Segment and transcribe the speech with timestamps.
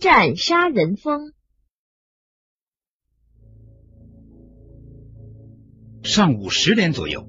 [0.00, 1.34] 战杀人蜂。
[6.02, 7.28] 上午十点左右，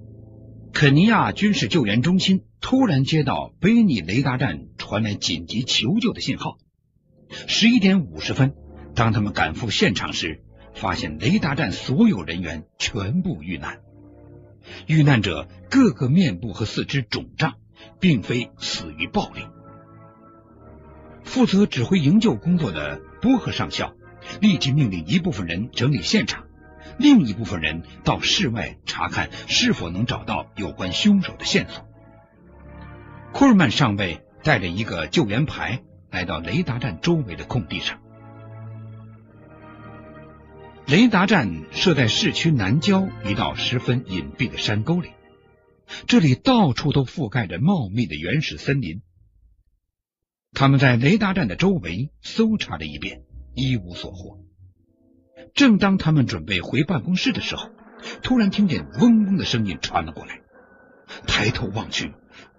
[0.72, 6.60] 肯尼亚军事救援中心突然接到贝尼雷达站传来紧急求救的信号。
[7.30, 8.54] 十一点五十分，
[8.96, 10.42] 当他们赶赴现场时，
[10.74, 13.82] 发现雷达站所有人员全部遇难。
[14.88, 17.56] 遇难者个个面部和四肢肿胀，
[18.00, 19.42] 并非死于暴力。
[21.32, 23.96] 负责指挥营救工作的波赫上校
[24.42, 26.44] 立即命令一部分人整理现场，
[27.00, 31.88] 另一部分人到室外查看是否能找到有关凶手的线索。
[33.32, 38.00] 库尔曼上尉带着一个救援牌来到雷达站周围的空地上。
[40.86, 45.12] 雷达站设在市区南郊一道十分隐蔽的山沟里，
[46.08, 49.02] 这里到处都覆盖着茂密的原始森林。
[50.54, 53.24] 他们在雷达站的周围搜查了一遍，
[53.56, 54.40] 一无所获。
[55.54, 57.70] 正当他们准备回办公室的时候，
[58.22, 60.42] 突然听见嗡嗡的声音传了过来。
[61.28, 62.14] 抬头望去，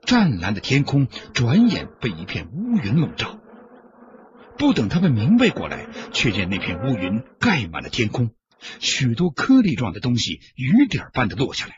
[0.05, 3.39] 湛蓝的天空转眼被一片乌云笼罩。
[4.59, 8.31] 不等他们明白过来，却见那片乌云盖满了天空，
[8.79, 11.77] 许多颗粒状的东西雨点般的落下来。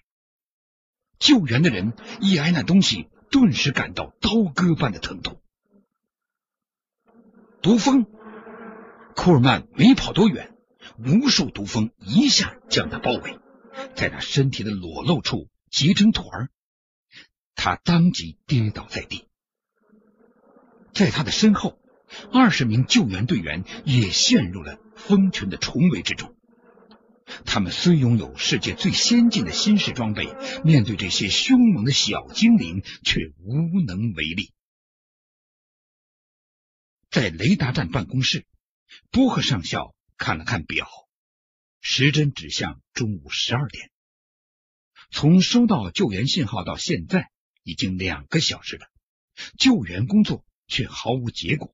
[1.19, 5.41] 救援的人一挨那东西，顿时感到刀割般的疼痛。
[7.65, 8.05] 毒蜂，
[9.17, 10.53] 库尔曼没跑多远，
[10.99, 13.39] 无数毒蜂一下将他包围，
[13.97, 16.49] 在他身体的裸露处结成团儿，
[17.55, 19.25] 他当即跌倒在地。
[20.93, 21.79] 在他的身后，
[22.31, 26.37] 二十名救援队员也陷入了蜂群的重围之中。
[27.47, 30.29] 他们虽拥有世界最先进的新式装备，
[30.65, 34.51] 面对这些凶猛的小精灵，却无能为力。
[37.15, 38.45] 在雷达站办公室，
[39.13, 40.89] 波克上校看了看表，
[41.81, 43.93] 时针指向中午十二点。
[45.13, 47.31] 从收到救援信号到现在
[47.63, 48.91] 已经两个小时了，
[49.57, 51.73] 救援工作却毫无结果。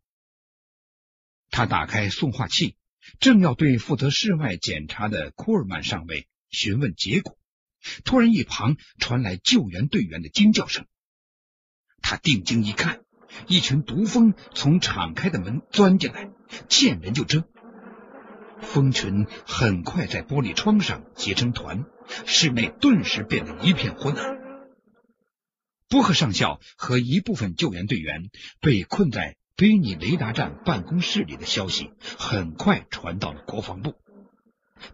[1.49, 2.77] 他打开送话器，
[3.19, 7.39] 正要对负责室外检查的库尔曼上尉询问结果，
[8.05, 10.87] 突然一旁传来救援队员的惊叫声。
[12.03, 13.07] 他定睛一看。
[13.47, 16.31] 一群毒蜂从敞开的门钻进来，
[16.69, 17.45] 见人就蛰。
[18.61, 21.85] 蜂群很快在玻璃窗上结成团，
[22.27, 24.39] 室内顿时变得一片昏暗。
[25.89, 28.31] 波克上校和一部分救援队员
[28.61, 33.95] 被困在贝尼雷达站办公室里的消息很快传到了国防部，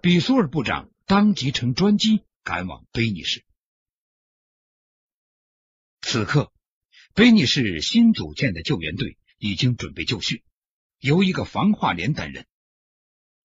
[0.01, 3.45] 比索尔部长当即乘专机赶往贝尼市。
[6.01, 6.53] 此刻。
[7.17, 10.43] 贝尼市新组建的救援队已经准备就绪，
[11.01, 12.45] 由一个防化连担任。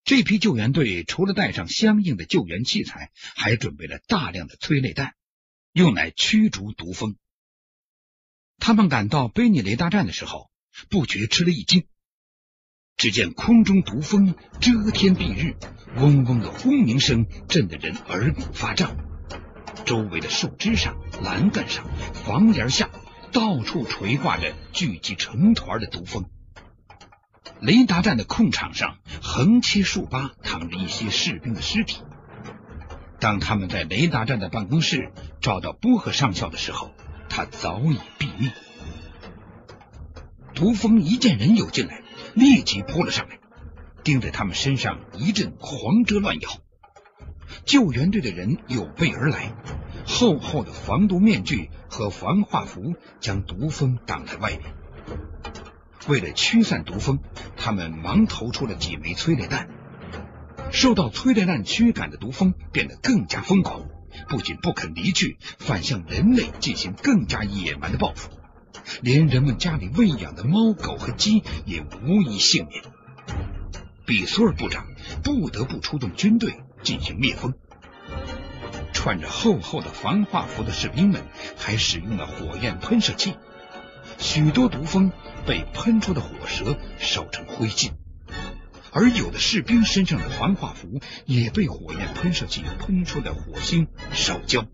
[0.03, 5.13] 这批救援队除了带上相应的救援器材，还准备了大量的催泪弹，
[5.71, 7.15] 用来驱逐毒蜂。
[8.57, 10.51] 他们赶到贝尼雷达站的时候，
[10.89, 11.85] 不觉吃了一惊。
[12.97, 15.55] 只见空中毒蜂遮天蔽日，
[15.95, 18.97] 嗡嗡的轰鸣声震得人耳骨发胀。
[19.85, 22.91] 周围的树枝上、栏杆上、房檐下。
[23.31, 26.25] 到处垂挂着聚集成团的毒蜂。
[27.59, 32.01] 雷达站的空场上横七竖八躺着一些士兵的尸体。
[33.19, 35.11] 当他们在雷达站的办公室
[35.41, 36.91] 找到波赫上校的时候，
[37.29, 38.51] 他早已毙命。
[40.55, 42.01] 毒蜂一见人有进来，
[42.33, 43.39] 立即扑了上来，
[44.03, 46.49] 盯着他们身上一阵狂蛰乱咬。
[47.65, 49.53] 救援队的人有备而来。
[50.05, 54.73] 厚厚的防毒面具和防化服将毒蜂挡在外面。
[56.07, 57.19] 为了驱散毒蜂，
[57.57, 59.69] 他们忙投出了几枚催泪弹。
[60.71, 63.89] 受到催泪弹驱赶的毒蜂变得更加疯狂，
[64.29, 68.29] 不仅不肯离去，反向人类进行更加野蛮的报复。
[69.01, 72.83] 连人们家里喂养的猫狗和鸡也无一幸免。
[74.05, 74.87] 比索尔部长
[75.23, 77.53] 不得不出动军队进行灭蜂。
[79.01, 81.25] 穿着厚厚的防化服的士兵们
[81.57, 83.33] 还使用了火焰喷射器，
[84.19, 85.11] 许多毒蜂
[85.47, 87.93] 被喷出的火舌烧成灰烬，
[88.91, 94.67] 而有的士兵身上的防化服也被火焰喷射器喷出的火星烧焦。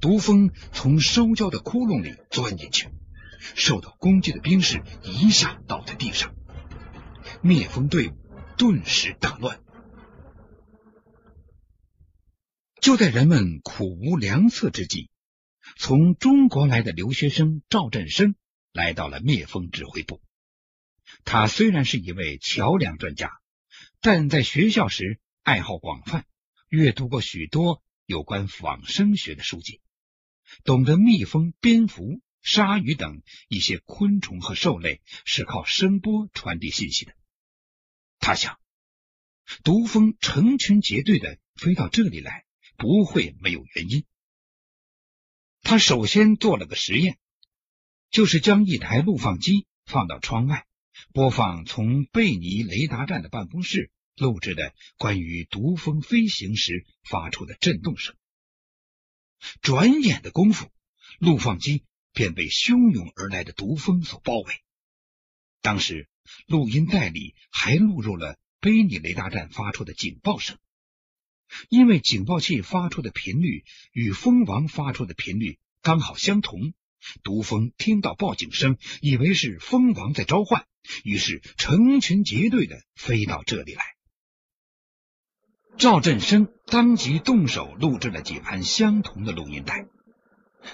[0.00, 2.88] 毒蜂从烧焦的窟窿里钻进去，
[3.54, 6.32] 受到攻击的兵士一下倒在地上，
[7.40, 8.16] 灭蜂队伍
[8.56, 9.60] 顿时大乱。
[12.82, 15.08] 就在人们苦无良策之际，
[15.76, 18.34] 从中国来的留学生赵振生
[18.72, 20.20] 来到了灭蜂指挥部。
[21.24, 23.30] 他虽然是一位桥梁专家，
[24.00, 26.26] 但在学校时爱好广泛，
[26.68, 29.80] 阅读过许多有关仿生学的书籍，
[30.64, 37.14] 懂得蜜蜂、蝙蝠、鲨鱼等一些昆虫和兽类是靠声波传递信息的。
[38.18, 38.58] 他想，
[39.62, 42.44] 毒蜂成群结队的飞到这里来，
[42.76, 44.04] 不会没有原因。
[45.62, 47.18] 他首先做了个实验，
[48.10, 50.66] 就是将一台录放机放到窗外。
[51.12, 58.14] 播放从贝尼雷达站的办公室录制的关于毒蜂飞行时发出的震动声。
[59.60, 60.70] 转眼的功夫，
[61.18, 64.62] 录放机便被汹涌而来的毒蜂所包围。
[65.60, 66.08] 当时
[66.46, 70.58] 录音带里还录入了贝尼雷达站发出的警报声，
[71.68, 76.72] 因为警报器发出的频率与蜂王发出的频率刚好相同。
[77.24, 80.66] 毒蜂听到报警声，以为是蜂王在召唤。
[81.04, 83.82] 于是成群结队的飞到这里来。
[85.78, 89.86] 赵振生当即动手录制了几盘相同的录音带。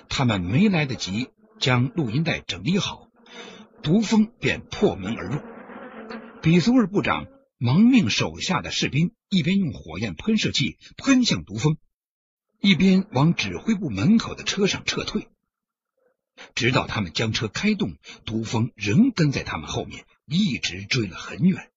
[0.09, 1.29] 他们没来得及
[1.61, 3.09] 将录音带整理好，
[3.83, 5.41] 毒蜂便破门而入。
[6.43, 7.27] 比苏尔部长
[7.57, 11.77] 忙命手下的士兵一边用火焰喷射器喷向毒蜂，
[12.61, 15.29] 一边往指挥部门口的车上撤退。
[16.55, 21.71] 直到他们将车开动，毒蜂仍跟在他们后面，一直追了很远。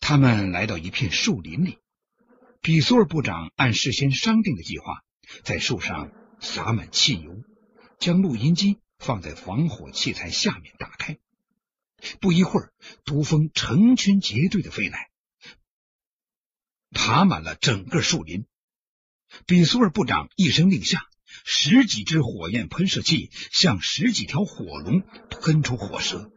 [0.00, 1.78] 他们来到一片树林里，
[2.60, 5.04] 比索尔部长按事先商定的计划，
[5.42, 7.42] 在树上洒满汽油，
[7.98, 11.18] 将录音机放在防火器材下面打开。
[12.20, 12.72] 不一会儿，
[13.04, 15.10] 毒蜂成群结队的飞来，
[16.90, 18.46] 爬满了整个树林。
[19.46, 21.08] 比苏尔部长一声令下。
[21.44, 26.32] 十几只火焰喷射器像十几条火龙喷出火舌，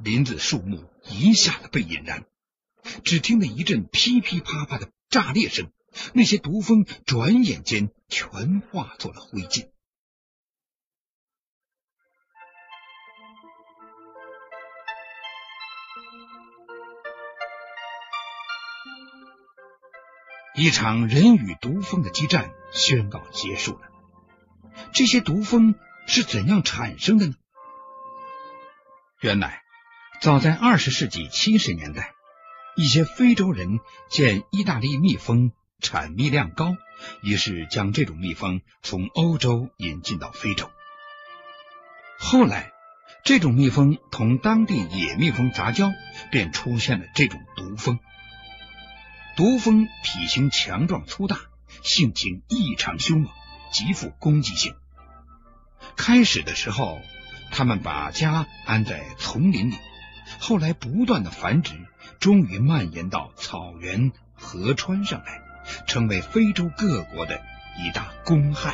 [0.00, 2.26] 林子树木一下子被引燃。
[3.04, 5.70] 只听得一阵噼噼啪啪的炸裂声，
[6.14, 9.70] 那些毒蜂转眼间全化作了灰烬。
[20.54, 23.88] 一场人与毒蜂的激战宣告结束了。
[24.92, 27.34] 这些毒蜂是怎样产生的呢？
[29.20, 29.62] 原来，
[30.20, 32.12] 早在二十世纪七十年代，
[32.76, 33.78] 一些非洲人
[34.08, 36.76] 见意大利蜜蜂产蜜量高，
[37.22, 40.70] 于是将这种蜜蜂从欧洲引进到非洲。
[42.18, 42.72] 后来，
[43.28, 45.92] 这种蜜蜂同当地野蜜蜂杂交，
[46.30, 47.98] 便出现了这种毒蜂。
[49.36, 51.38] 毒蜂体型强壮粗大，
[51.82, 53.30] 性情异常凶猛。
[53.70, 54.76] 极富攻击性。
[55.94, 57.02] 开始的时候，
[57.50, 59.76] 他们把家安在丛林里，
[60.40, 61.74] 后来不断的繁殖，
[62.20, 65.42] 终于蔓延到草原、河川上来，
[65.86, 67.42] 成为非洲各国的
[67.76, 68.72] 一大公害。